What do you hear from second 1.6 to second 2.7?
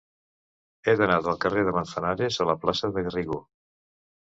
de Manzanares a la